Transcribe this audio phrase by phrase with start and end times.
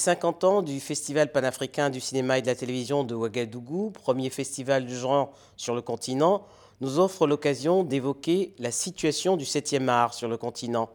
[0.00, 4.30] Les 50 ans du Festival panafricain du cinéma et de la télévision de Ouagadougou, premier
[4.30, 6.46] festival du genre sur le continent,
[6.80, 10.88] nous offrent l'occasion d'évoquer la situation du 7e art sur le continent.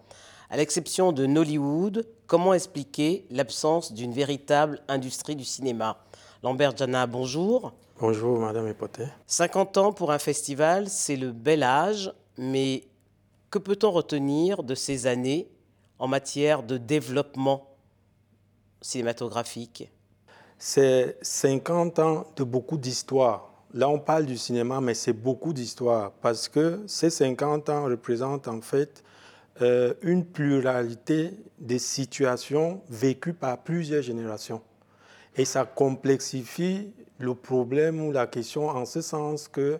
[0.49, 5.99] À l'exception de Nollywood, comment expliquer l'absence d'une véritable industrie du cinéma?
[6.41, 7.73] Lambert Jana, bonjour.
[7.99, 9.03] Bonjour, Madame Epoté.
[9.27, 12.85] 50 ans pour un festival, c'est le bel âge, mais
[13.51, 15.47] que peut-on retenir de ces années
[15.99, 17.74] en matière de développement?
[18.85, 19.91] Cinématographique
[20.59, 23.51] C'est 50 ans de beaucoup d'histoire.
[23.73, 28.47] Là, on parle du cinéma, mais c'est beaucoup d'histoire parce que ces 50 ans représentent
[28.47, 29.03] en fait
[29.61, 34.61] euh, une pluralité de situations vécues par plusieurs générations.
[35.35, 39.79] Et ça complexifie le problème ou la question en ce sens que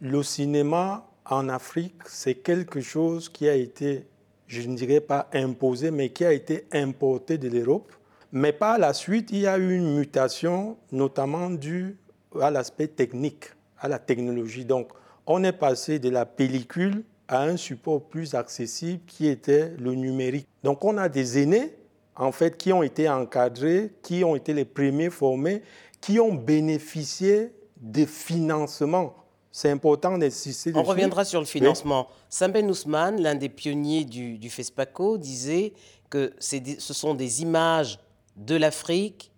[0.00, 4.06] le cinéma en Afrique, c'est quelque chose qui a été,
[4.46, 7.92] je ne dirais pas imposé, mais qui a été importé de l'Europe
[8.32, 11.96] mais par la suite, il y a eu une mutation, notamment due
[12.40, 13.46] à l'aspect technique,
[13.78, 14.64] à la technologie.
[14.64, 14.88] Donc,
[15.26, 20.46] on est passé de la pellicule à un support plus accessible qui était le numérique.
[20.62, 21.74] Donc, on a des aînés,
[22.16, 25.62] en fait, qui ont été encadrés, qui ont été les premiers formés,
[26.00, 29.14] qui ont bénéficié des financements.
[29.52, 32.06] C'est important d'insister On reviendra sur le financement.
[32.28, 35.72] Samben Ousmane, l'un des pionniers du, du FESPACO, disait
[36.08, 37.98] que ce sont des images
[38.40, 39.30] de l'Afrique,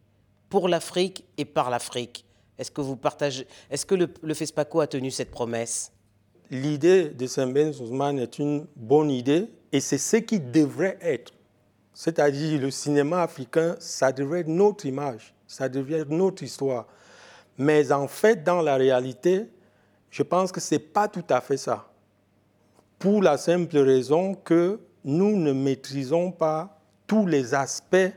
[0.48, 2.25] pour l'Afrique et par l'Afrique.
[2.58, 5.91] Est-ce que vous partagez Est-ce que le, FESPACO a tenu cette promesse?
[6.50, 11.33] L'idée de Saint-Ben Ousmane est une bonne idée et c'est ce qui devrait être.
[11.95, 16.86] C'est-à-dire le cinéma africain, ça devrait être notre image, ça devrait être notre histoire.
[17.58, 19.48] Mais en fait, dans la réalité,
[20.11, 21.91] je pense que ce n'est pas tout à fait ça.
[22.98, 28.12] Pour la simple raison que nous ne maîtrisons pas tous les aspects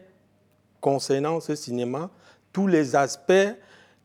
[0.85, 2.11] concernant ce cinéma,
[2.53, 3.55] tous les aspects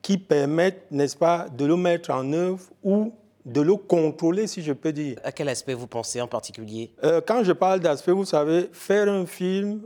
[0.01, 3.13] qui permettent, n'est-ce pas, de le mettre en œuvre ou
[3.45, 5.19] de le contrôler, si je peux dire.
[5.23, 6.91] À quel aspect vous pensez en particulier?
[7.05, 9.83] Euh, Quand je parle d'aspect, vous savez, faire un film,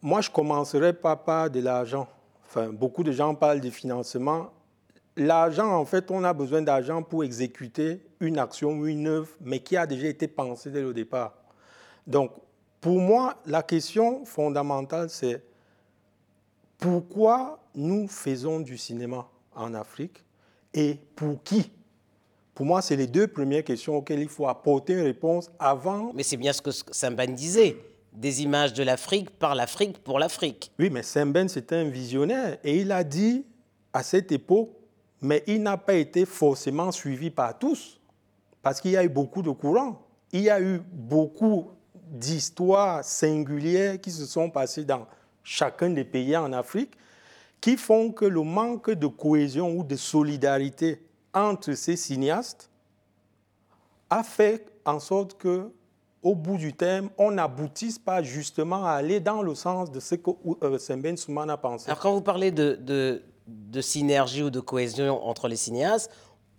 [0.00, 2.08] moi, je commencerai pas par de l'argent.
[2.46, 4.50] Enfin, beaucoup de gens parlent de financement.
[5.18, 9.58] L'argent, en fait, on a besoin d'argent pour exécuter une action ou une œuvre, mais
[9.58, 11.34] qui a déjà été pensée dès le départ.
[12.06, 12.30] Donc,
[12.80, 15.42] pour moi, la question fondamentale, c'est
[16.78, 20.24] pourquoi nous faisons du cinéma en Afrique
[20.72, 21.70] et pour qui?
[22.54, 26.12] Pour moi, c'est les deux premières questions auxquelles il faut apporter une réponse avant.
[26.14, 27.76] Mais c'est bien ce que Samban disait
[28.12, 30.72] des images de l'Afrique par l'Afrique pour l'Afrique.
[30.78, 33.44] Oui, mais Samban, c'était un visionnaire et il a dit
[33.92, 34.70] à cette époque,
[35.20, 38.00] mais il n'a pas été forcément suivi par tous
[38.62, 40.04] parce qu'il y a eu beaucoup de courants.
[40.32, 41.70] Il y a eu beaucoup
[42.10, 45.06] d'histoires singulières qui se sont passées dans
[45.42, 46.92] chacun des pays en Afrique,
[47.60, 51.02] qui font que le manque de cohésion ou de solidarité
[51.34, 52.70] entre ces cinéastes
[54.10, 55.70] a fait en sorte que,
[56.22, 60.14] au bout du terme, on n'aboutisse pas justement à aller dans le sens de ce
[60.14, 60.30] que
[60.62, 61.90] euh, Semben Souman a pensé.
[61.90, 66.10] Alors quand vous parlez de, de, de, synergie ou de cohésion entre les cinéastes,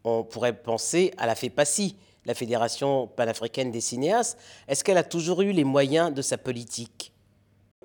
[0.04, 4.38] on pourrait penser à la FEPACI, la Fédération panafricaine des cinéastes.
[4.68, 7.12] Est-ce qu'elle a toujours eu les moyens de sa politique?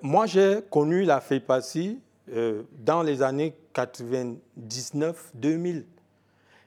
[0.01, 1.99] Moi, j'ai connu la FEPACI
[2.31, 5.83] euh, dans les années 99-2000.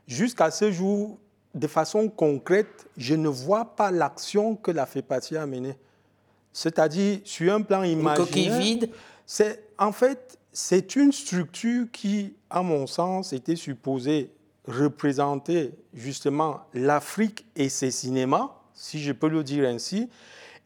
[0.07, 1.19] Jusqu'à ce jour,
[1.55, 5.77] de façon concrète, je ne vois pas l'action que la FEPACI a menée.
[6.53, 8.19] C'est-à-dire, sur un plan imaginaire...
[8.19, 8.91] Une coquille vide
[9.27, 14.31] c'est, En fait, c'est une structure qui, à mon sens, était supposée
[14.67, 20.09] représenter justement l'Afrique et ses cinémas, si je peux le dire ainsi,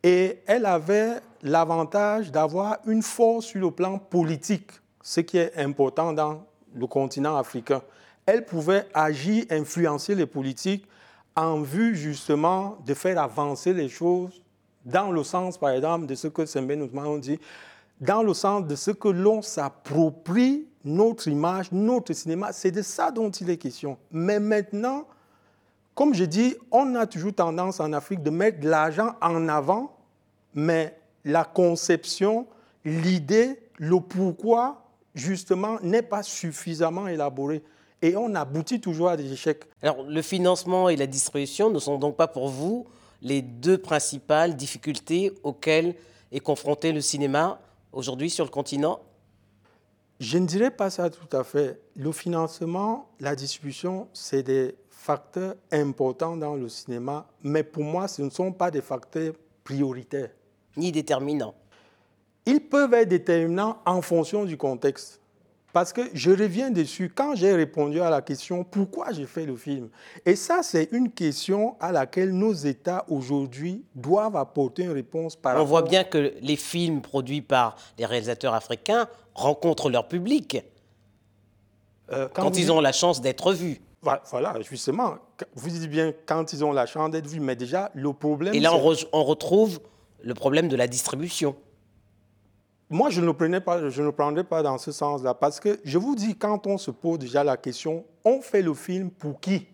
[0.03, 4.71] et elle avait l'avantage d'avoir une force sur le plan politique,
[5.03, 6.45] ce qui est important dans
[6.75, 7.83] le continent africain.
[8.27, 10.87] Elle pouvait agir, influencer les politiques
[11.35, 14.43] en vue justement de faire avancer les choses
[14.85, 17.39] dans le sens, par exemple, de ce que Semben Ousmane dit,
[18.01, 22.53] dans le sens de ce que l'on s'approprie notre image, notre cinéma.
[22.53, 23.97] C'est de ça dont il est question.
[24.11, 25.07] Mais maintenant,
[25.95, 29.92] comme je dis, on a toujours tendance en Afrique de mettre de l'argent en avant,
[30.55, 32.47] mais la conception,
[32.85, 37.63] l'idée, le pourquoi, justement, n'est pas suffisamment élaboré.
[38.01, 39.65] Et on aboutit toujours à des échecs.
[39.81, 42.87] Alors, le financement et la distribution ne sont donc pas pour vous
[43.21, 45.95] les deux principales difficultés auxquelles
[46.33, 47.61] est confronté le cinéma
[47.93, 49.01] aujourd'hui sur le continent?
[50.19, 51.81] Je ne dirais pas ça tout à fait.
[51.97, 58.23] Le financement, la distribution, c'est des facteurs importants dans le cinéma, mais pour moi, ce
[58.23, 59.35] ne sont pas des facteurs
[59.65, 60.31] prioritaires.
[60.77, 61.55] Ni déterminants.
[62.47, 65.23] ils peuvent être déterminants en fonction du contexte.
[65.73, 69.57] Parce que je reviens dessus quand j'ai répondu à la question pourquoi j'ai fait le
[69.57, 69.89] film?
[70.27, 75.57] Et ça, c'est une question à laquelle nos États aujourd'hui doivent apporter une réponse par
[75.61, 80.63] On voit bien que les films produits par les réalisateurs africains rencontrent leur public
[82.11, 83.81] euh, quand, ils ont la chance d'être vus.
[84.03, 85.15] Voilà, justement,
[85.55, 88.53] vous dites bien quand ils ont la chance d'être vus, mais déjà, le problème...
[88.53, 89.81] Et là, on retrouve
[90.23, 91.57] le problème de la distribution.
[92.91, 95.81] Moi, je ne le prenais pas, je ne prendrais pas dans ce sens-là, parce que
[95.83, 99.41] je vous dis, quand on se pose déjà la question, on fait le film pour
[99.41, 99.67] qui?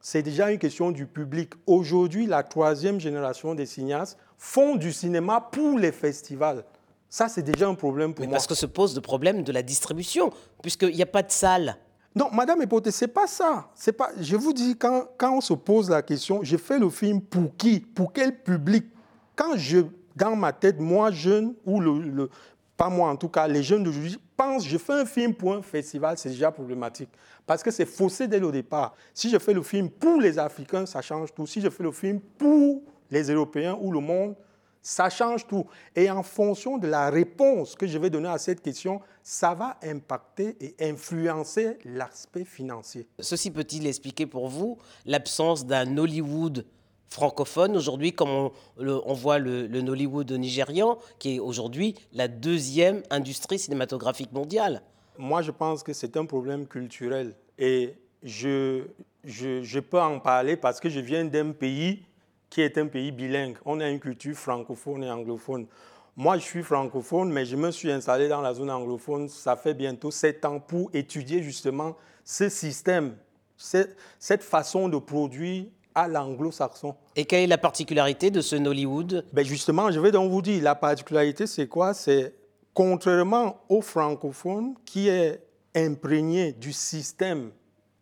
[0.00, 1.52] C'est déjà une question du public.
[1.66, 6.64] Aujourd'hui, la troisième génération des cinéastes font du cinéma pour les festivals.
[7.08, 8.36] Ça, c'est déjà un problème pour Mais moi.
[8.36, 10.32] Parce que se pose le problème de la distribution,
[10.62, 11.76] puisqu'il n'y a pas de salle.
[12.14, 13.68] Non, Madame Epoté, c'est pas ça.
[13.74, 14.10] C'est pas.
[14.18, 17.56] Je vous dis quand, quand on se pose la question, j'ai fait le film pour
[17.56, 17.80] qui?
[17.80, 18.86] Pour quel public?
[19.40, 19.78] Quand je
[20.16, 22.28] dans ma tête, moi, jeune, ou le,
[22.76, 25.62] pas moi en tout cas, les jeunes d'aujourd'hui pensent, je fais un film pour un
[25.62, 27.08] festival, c'est déjà problématique.
[27.46, 28.94] Parce que c'est faussé dès le départ.
[29.14, 31.46] Si je fais le film pour les Africains, ça change tout.
[31.46, 34.34] Si je fais le film pour les Européens ou le monde,
[34.82, 35.64] ça change tout.
[35.96, 39.78] Et en fonction de la réponse que je vais donner à cette question, ça va
[39.82, 43.08] impacter et influencer l'aspect financier.
[43.18, 44.76] Ceci peut-il expliquer pour vous
[45.06, 46.66] l'absence d'un Hollywood
[47.10, 54.32] francophone aujourd'hui, comme on, voit le, Nollywood nigérian, qui est aujourd'hui la deuxième industrie cinématographique
[54.32, 54.82] mondiale.
[55.18, 57.34] Moi, je pense que c'est un problème culturel.
[57.58, 58.84] Et je,
[59.24, 62.04] je, peux en parler parce que je viens d'un pays
[62.48, 63.58] qui est un pays bilingue.
[63.64, 65.66] On a une culture francophone et anglophone.
[66.16, 69.74] Moi, je suis francophone, mais je me suis installé dans la zone anglophone, ça fait
[69.74, 73.16] bientôt sept ans, pour étudier justement ce système,
[73.56, 76.94] cette façon de produire à l'anglo-saxon.
[77.16, 79.24] Et quelle est la particularité de ce Nollywood?
[79.32, 81.94] Ben Justement, je vais donc vous dire, la particularité, c'est quoi?
[81.94, 82.34] C'est
[82.74, 85.42] contrairement au francophone qui est
[85.74, 87.50] imprégné du système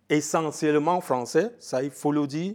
[0.09, 2.55] essentiellement français, ça il faut le dire,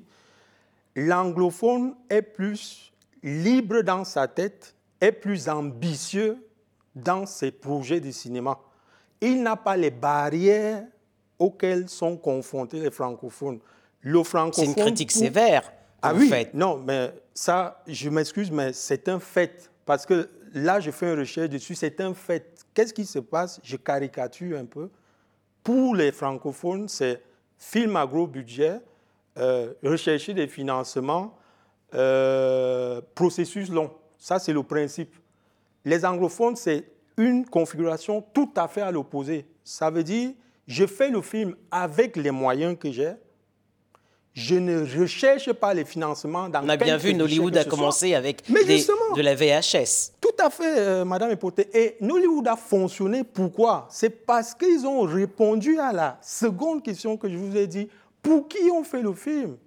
[0.95, 2.91] l'anglophone est plus
[3.21, 6.37] libre dans sa tête, est plus ambitieux
[6.95, 8.59] dans ses projets de cinéma.
[9.21, 10.83] Il n'a pas les barrières
[11.39, 13.59] auxquelles sont confrontés les francophones.
[14.51, 15.71] C'est une critique sévère.
[16.01, 19.71] Ah oui, non, mais ça, je m'excuse, mais c'est un fait.
[19.85, 22.65] Parce que là, je fais une recherche dessus, c'est un fait.
[22.73, 23.59] Qu'est-ce qui se passe?
[23.63, 24.89] Je caricature un peu.
[25.63, 27.21] Pour les francophones, c'est
[27.57, 28.79] film à gros budget,
[29.37, 31.37] euh, rechercher des financements,
[31.93, 33.91] euh, processus long.
[34.17, 35.15] Ça, c'est le principe.
[35.85, 36.85] Les anglophones, c'est
[37.17, 39.45] une configuration tout à fait à l'opposé.
[39.63, 40.31] Ça veut dire,
[40.67, 43.13] je fais le film avec les moyens que j'ai,
[44.33, 48.41] je ne recherche pas les financements dans On a bien vu, Nollywood a commencé avec
[48.49, 50.13] de la VHS.
[50.19, 51.69] Tout à fait, euh, Madame Epoté.
[51.73, 53.23] Et Nollywood a fonctionné.
[53.23, 53.87] Pourquoi?
[53.91, 57.87] C'est parce qu'ils ont répondu à la seconde question que je vous ai dit.
[58.23, 59.57] Pour qui on fait le film?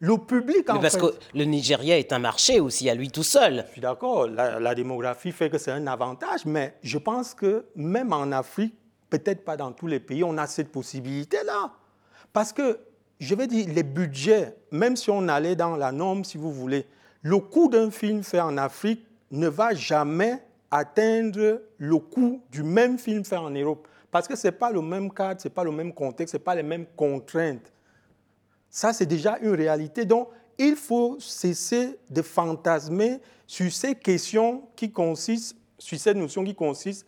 [0.00, 3.64] Le public, en parce que le Nigeria est un marché aussi à lui tout seul.
[3.68, 7.64] Je suis d'accord, la, la, démographie fait que c'est un avantage, mais je pense que
[7.74, 8.74] même en Afrique,
[9.08, 11.70] peut-être pas dans tous les pays, on a cette possibilité-là.
[12.34, 12.78] Parce que
[13.18, 16.86] je vais dire, les budgets, même si on allait dans la norme, si vous voulez,
[17.22, 22.98] le coût d'un film fait en Afrique ne va jamais atteindre le coût du même
[22.98, 23.86] film fait en Europe.
[24.10, 26.36] Parce que ce n'est pas le même cadre, ce n'est pas le même contexte, ce
[26.36, 27.72] n'est pas les mêmes contraintes.
[28.68, 30.04] Ça, c'est déjà une réalité.
[30.04, 30.28] Donc,
[30.58, 37.06] il faut cesser de fantasmer sur ces questions qui consistent, sur cette notion qui consiste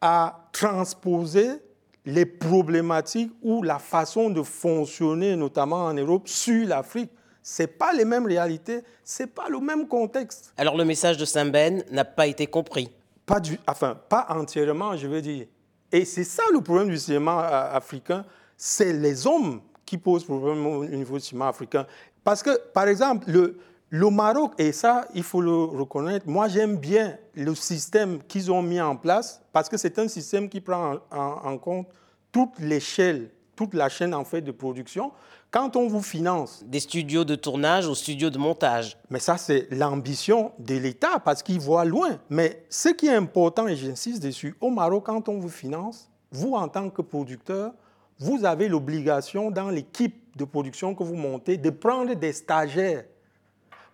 [0.00, 1.60] à transposer
[2.08, 7.10] les problématiques ou la façon de fonctionner, notamment en Europe, sur l'Afrique.
[7.42, 10.52] Ce pas les mêmes réalités, ce n'est pas le même contexte.
[10.56, 12.90] Alors le message de Saint-Ben n'a pas été compris
[13.28, 15.46] pas, du, enfin, pas entièrement, je veux dire.
[15.92, 18.24] Et c'est ça le problème du cinéma euh, africain,
[18.56, 21.86] c'est les hommes qui posent problème au niveau du cinéma africain.
[22.24, 23.58] Parce que, par exemple, le,
[23.90, 28.62] le Maroc, et ça, il faut le reconnaître, moi j'aime bien le système qu'ils ont
[28.62, 31.88] mis en place parce que c'est un système qui prend en, compte
[32.30, 35.10] toute l'échelle, toute la chaîne en fait de production.
[35.50, 36.62] Quand on vous finance...
[36.66, 38.98] Des studios de tournage aux studios de montage.
[39.08, 42.18] Mais ça, c'est l'ambition de l'État parce qu'il voit loin.
[42.28, 46.52] Mais ce qui est important, et j'insiste dessus, au Maroc, quand on vous finance, vous,
[46.52, 47.72] en tant que producteur,
[48.18, 53.04] vous avez l'obligation dans l'équipe de production que vous montez de prendre des stagiaires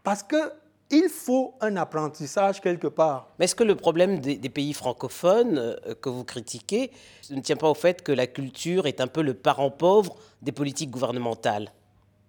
[0.04, 3.30] parce qu'il faut un apprentissage quelque part.
[3.38, 6.92] Mais est-ce que le problème des, pays francophones euh, que vous critiquez
[7.30, 10.52] ne tient pas au fait que la culture est un peu le parent pauvre des
[10.52, 11.72] politiques gouvernementales?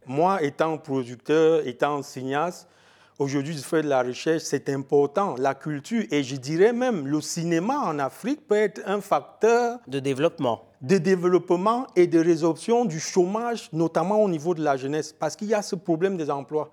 [0.08, 2.68] Moi, étant producteur, étant cinéaste,
[3.20, 7.20] aujourd'hui de faire de la recherche, c'est important, la culture, et je dirais même le
[7.22, 10.64] cinéma en Afrique peut être un facteur de développement.
[10.82, 15.50] De développement et de résorption du chômage, notamment au niveau de la jeunesse, parce qu'il
[15.50, 16.72] y a ce problème des emplois.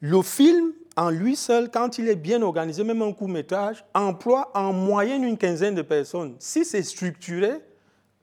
[0.00, 4.50] Le film, en lui seul, quand il est bien organisé, même un court métrage, emploie
[4.54, 6.34] en moyenne une quinzaine de personnes.
[6.38, 7.60] Si c'est structuré,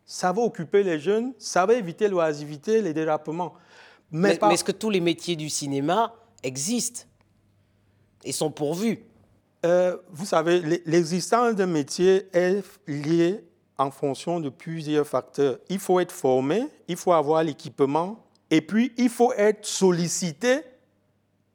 [0.06, 3.54] ça va occuper les jeunes, ça va éviter l'oisivité, les dérapements.
[4.12, 6.14] Mais, est-ce que tous les métiers du cinéma
[6.44, 7.06] existent
[8.24, 9.04] et sont pourvus?
[9.66, 13.44] Euh, Vous savez, l'existence d'un métier est liée
[13.78, 15.60] en fonction de plusieurs facteurs.
[15.70, 20.62] Il faut être formé, il faut avoir l'équipement, et puis il faut être sollicité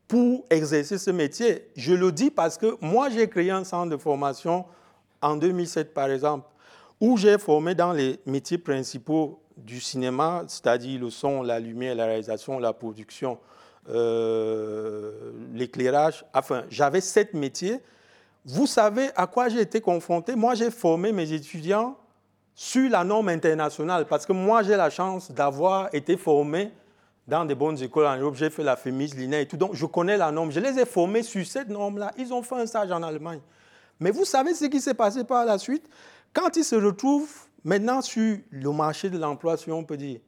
[0.08, 1.68] pour exercer ce métier.
[1.76, 4.64] Je le dis parce que moi, j'ai créé un centre de formation
[5.22, 6.46] en 2007, par exemple
[7.00, 12.06] où j'ai formé dans les métiers principaux du cinéma, c'est-à-dire le son, la lumière, la
[12.06, 13.38] réalisation, la production,
[13.90, 16.24] euh, l'éclairage.
[16.34, 17.80] Enfin, j'avais sept métiers.
[18.44, 21.96] Vous savez à quoi j'ai été confronté Moi, j'ai formé mes étudiants
[22.54, 26.72] sur la norme internationale parce que moi, j'ai la chance d'avoir été formé
[27.26, 28.34] dans des bonnes écoles en Europe.
[28.36, 29.56] J'ai fait la FEMIS, l'INA et tout.
[29.56, 30.50] Donc, je connais la norme.
[30.50, 32.12] Je les ai formés sur cette norme-là.
[32.18, 33.40] Ils ont fait un stage en Allemagne.
[34.00, 35.88] Mais vous savez ce qui s'est passé par la suite?
[36.32, 37.30] Quand il se retrouve
[37.62, 40.20] maintenant sur le marché de l'emploi, si on peut dire,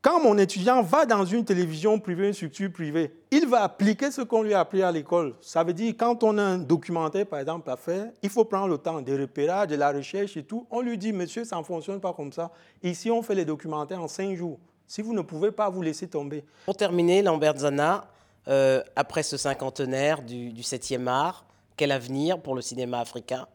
[0.00, 4.22] quand mon étudiant va dans une télévision privée, une structure privée, il va appliquer ce
[4.22, 5.34] qu'on lui a appris à l'école.
[5.40, 8.68] Ça veut dire quand on a un documentaire, par exemple, à faire, il faut prendre
[8.68, 10.64] le temps des repérages, de la recherche et tout.
[10.70, 12.52] On lui dit, monsieur, ça ne fonctionne pas comme ça.
[12.80, 14.60] Ici, on fait les documentaires en cinq jours.
[14.88, 16.42] Si vous ne pouvez pas, vous laisser tomber.
[16.64, 18.08] Pour terminer, Lambert Zana,
[18.48, 21.44] euh, après ce cinquantenaire du, du 7e art,
[21.76, 23.46] quel avenir pour le cinéma africain?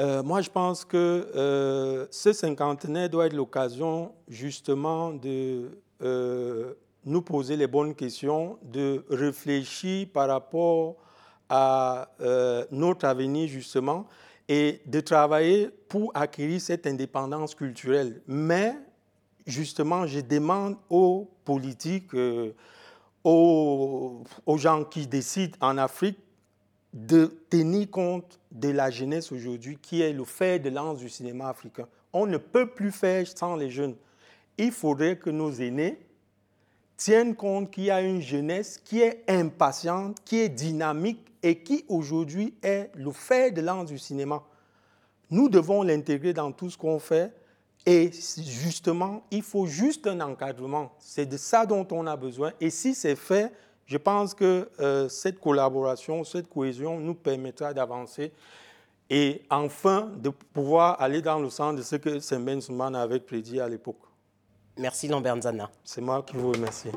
[0.00, 5.70] Euh, moi, je pense que euh, ce cinquantenaire doit être l'occasion justement de
[7.04, 10.96] nous poser les bonnes questions, de réfléchir par rapport
[11.48, 12.08] à
[12.72, 14.06] notre avenir justement
[14.48, 18.22] et de travailler pour acquérir cette indépendance culturelle.
[18.26, 18.74] Mais
[19.50, 22.14] justement, je demande aux politiques,
[23.24, 26.18] aux, aux gens qui décident en Afrique
[26.92, 31.48] de tenir compte de la jeunesse aujourd'hui, qui est le fer de lance du cinéma
[31.48, 31.86] africain.
[32.12, 33.94] On ne peut plus faire sans les jeunes.
[34.58, 35.98] Il faudrait que nos aînés
[36.96, 41.84] tiennent compte qu'il y a une jeunesse qui est impatiente, qui est dynamique et qui
[41.88, 44.42] aujourd'hui est le fer de lance du cinéma.
[45.30, 47.32] Nous devons l'intégrer dans tout ce qu'on fait
[47.86, 50.92] et justement, il faut juste un encadrement.
[50.98, 52.52] C'est de ça dont on a besoin.
[52.60, 53.52] Et si c'est fait,
[53.86, 58.32] je pense que euh, cette collaboration, cette cohésion nous permettra d'avancer
[59.08, 63.60] et enfin de pouvoir aller dans le sens de ce que Semben Souman avait prédit
[63.60, 64.00] à l'époque.
[64.78, 65.70] Merci Lambert Zana.
[65.82, 66.90] C'est moi qui vous remercie.